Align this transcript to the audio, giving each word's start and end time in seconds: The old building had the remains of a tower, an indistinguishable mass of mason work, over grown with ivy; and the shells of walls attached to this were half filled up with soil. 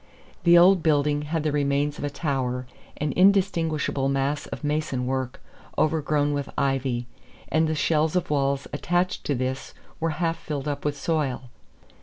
The 0.45 0.57
old 0.57 0.81
building 0.81 1.21
had 1.29 1.43
the 1.43 1.51
remains 1.51 1.99
of 1.99 2.03
a 2.03 2.09
tower, 2.09 2.65
an 2.97 3.11
indistinguishable 3.11 4.09
mass 4.09 4.47
of 4.47 4.63
mason 4.63 5.05
work, 5.05 5.39
over 5.77 6.01
grown 6.01 6.33
with 6.33 6.49
ivy; 6.57 7.05
and 7.49 7.67
the 7.67 7.75
shells 7.75 8.15
of 8.15 8.31
walls 8.31 8.65
attached 8.73 9.23
to 9.25 9.35
this 9.35 9.75
were 9.99 10.09
half 10.17 10.39
filled 10.39 10.67
up 10.67 10.85
with 10.85 10.97
soil. 10.97 11.51